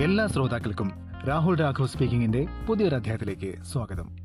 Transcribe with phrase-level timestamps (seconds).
[0.00, 0.92] എല്ലാ ശ്രോതാക്കൾക്കും
[1.28, 4.16] രാഹുൽ രാഘവ് സ്പീക്കിംഗിന്റെ പുതിയൊരു അധ്യായത്തിലേക്ക് സ്വാഗതം.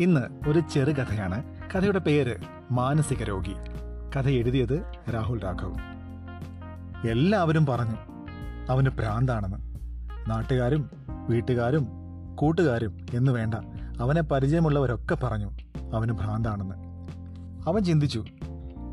[0.00, 1.42] ഇന്ന് ഒരു ചെറുകഥയാണ്
[1.76, 2.36] കഥയുടെ പേര്
[2.70, 3.52] മാനസിക രോഗി.
[4.16, 4.84] കഥ എഴുതിയത്
[5.14, 5.74] രാഹുൽ രാഘവ്.
[7.08, 7.96] എല്ലാവരും പറഞ്ഞു
[8.70, 9.58] അവന് ഭ്രാന്താണെന്ന്.
[10.30, 11.88] നാട്ടുകാരും വീട്ടുകാരും
[12.36, 13.54] കൂട്ടുകാരും എന്ന് വേണ്ട.
[14.00, 15.50] അവനെ പരിചയമുള്ളവരൊക്കെ പറഞ്ഞു
[15.94, 16.74] അവന് ഭ്രാന്താണെന്ന്.
[17.68, 18.24] അവൻ ചിന്തിച്ചു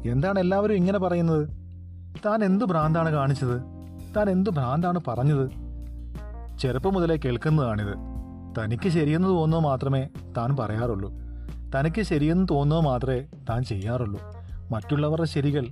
[0.05, 1.49] എന്താണ് എല്ലാവരും ഇങ്ങനെ പറയുന്നത്?
[2.25, 3.61] താൻ എന്ത് ഭ്രാന്താണ് കാണിച്ചത്?
[4.17, 5.62] താൻ എന്ത് ഭ്രാന്താണ് പറഞ്ഞത്?
[6.59, 7.95] ചെറുപ്പം മുതലേ കേൾക്കുന്നതാണിത്.
[8.59, 10.07] തനിക്ക് ശരിയെന്ന് തോന്നുന്നത് മാത്രമേ
[10.37, 11.13] താൻ പറയാറുള്ളൂ.
[11.75, 14.21] തനിക്ക് ശരിയെന്ന് തോന്നുന്നത് മാത്രമേ താൻ ചെയ്യാറുള്ളൂ.
[14.71, 15.67] മറ്റുള്ളവരുടെ ശരികൾ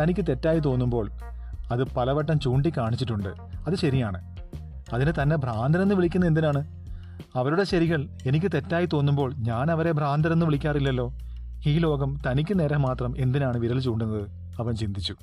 [0.00, 1.10] തനിക്ക് തെറ്റായി തോന്നുമ്പോൾ
[1.72, 3.28] അത് പലവട്ടം ചൂണ്ടിക്കാണിച്ചിട്ടുണ്ട്.
[3.66, 4.36] അത് ശരിയാണ്.
[4.92, 6.64] അതിനെ തന്നെ ഭ്രാന്തനെന്ന് വിളിക്കുന്ന എന്തിനാണ്?
[7.36, 11.12] അവരുടെ ശരികൾ എനിക്ക് തെറ്റായി തോന്നുമ്പോൾ ഞാൻ അവരെ ഭ്രാന്തരെന്ന് വിളിക്കാറില്ലല്ലോ.
[11.66, 14.28] ഈ ലോകം തനിക്ക് നേരെ മാത്രം എന്തിനാണ് വിരൽ ചൂണ്ടുന്നത്?
[14.60, 15.14] അവൻ ചിന്തിച്ചു.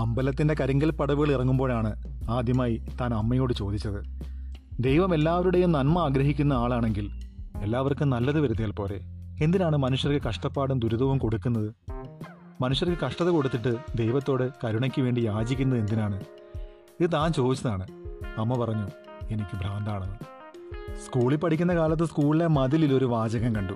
[0.00, 4.04] അമ്പലത്തിന്റെ കരിങ്കൽ പടവുകൾ ഇറങ്ങുമ്പോഴാണ് ആദ്യമായി താൻ അമ്മയോട് ചോദിച്ചത്.
[4.80, 7.10] ദൈവം എല്ലാവരുടെയും നന്മ ആഗ്രഹിക്കുന്ന ആളാണെങ്കിൽ
[7.62, 9.00] എല്ലാവർക്കും നല്ലത് വരുത്തിയാൽ പോരെ.
[9.42, 11.74] എന്തിനാണ് മനുഷ്യർക്ക് കഷ്ടപ്പാടും ദുരിതവും കൊടുക്കുന്നത്?
[12.60, 16.20] മനുഷ്യർക്ക് കഷ്ടത കൊടുത്തിട്ട് ദൈവത്തോട് കരുണയ്ക്ക് വേണ്ടി യാചിക്കുന്നത് എന്തിനാണ്?
[17.00, 17.86] ഇത് താൻ ചോദിച്ചതാണ്.
[18.36, 18.88] അമ്മ പറഞ്ഞു
[19.30, 20.16] എനിക്ക് ഭ്രാന്താണെന്ന്.
[21.06, 23.72] സ്കൂളിൽ പഠിക്കുന്ന കാലത്ത് സ്കൂളിലെ മതിലിൽ ഒരു വാചകം കണ്ടു.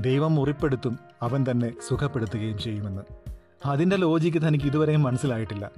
[0.00, 3.33] ദൈവം മുറിപ്പെടുത്തും അവൻ തന്നെ സുഖപ്പെടുത്തുകയും ചെയ്യുമെന്ന്.
[3.64, 5.70] അതിന്റെ ലോജിക്ക് തനിക്ക് ഇതുവരെയും മനസ്സിലായിട്ടില്ല.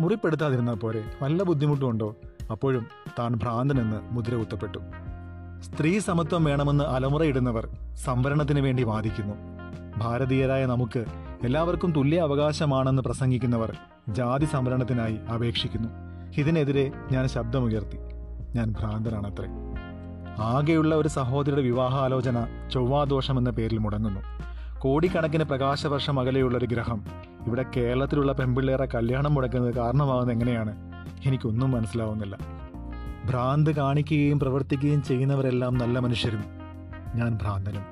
[0.00, 2.16] മുറിപ്പെടുത്താതിരുന്നാൽ പോരെ വല്ല ബുദ്ധിമുട്ടുമുണ്ടോ?
[2.50, 2.86] അപ്പോഴും
[3.18, 4.78] താൻ ഭ്രാന്തനെന്ന് മുദ്ര കുത്തപ്പെട്ടു.
[5.60, 9.34] സ്ത്രീ സമത്വം വേണമെന്ന് അലമുറയിടുന്നവർ സംവരണത്തിന് വേണ്ടി വാദിക്കുന്നു.
[9.98, 11.04] ഭാരതീയരായ നമുക്ക്
[11.44, 13.76] എല്ലാവർക്കും തുല്യ അവകാശമാണെന്ന് പ്രസംഗിക്കുന്നവർ
[14.08, 15.88] ജാതി സംവരണത്തിനായി അപേക്ഷിക്കുന്നു.
[16.36, 17.96] ഇതിനെതിരെ ഞാൻ ശബ്ദമുയർത്തി.
[18.56, 19.46] ഞാൻ ഭ്രാന്തനാണത്രേ.
[20.44, 24.20] ആകെയുള്ള ഒരു സഹോദരിയുടെ വിവാഹാലോചന ചൊവ്വാദോഷം എന്ന പേരിൽ മുടങ്ങുന്നു.
[24.84, 27.04] കോടിക്കണക്കിന് പ്രകാശവർഷം അകലെയുള്ള ഒരു ഗ്രഹം.
[27.46, 30.76] ഇവിടെ കേരളത്തിലുള്ള പെമ്പിള്ളേറെ കല്യാണം മുടക്കുന്നത് കാരണമാകുന്നത് എങ്ങനെയാണ്?
[31.26, 32.38] എനിക്കൊന്നും മനസ്സിലാവുന്നില്ല.
[33.30, 36.44] ഭ്രാന്ത് കാണിക്കുകയും പ്രവർത്തിക്കുകയും ചെയ്യുന്നവരെല്ലാം നല്ല മനുഷ്യരും.
[37.14, 37.82] ഞാൻ ഭ്രാന്തനും.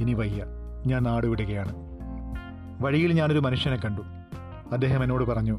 [0.00, 0.46] ഇനി വയ്യ.
[0.86, 1.72] ഞാൻ നാടുവിടുകയാണ്
[2.80, 4.02] വഴിയിൽ ഞാനൊരു മനുഷ്യനെ കണ്ടു.
[4.72, 5.58] അദ്ദേഹം എന്നോട് പറഞ്ഞു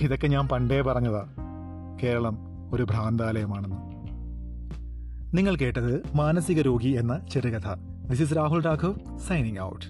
[0.00, 1.26] ഇതൊക്കെ ഞാൻ പണ്ടേ പറഞ്ഞതാ.
[2.02, 2.38] കേരളം
[2.72, 3.76] ഒരു ഭ്രാന്താലയമാണെന്ന്.
[5.36, 7.91] നിങ്ങൾ കേട്ടത് മാനസിക രോഗി എന്ന ചെറുകഥ.
[8.08, 9.86] This is Rahul Raghav signing out.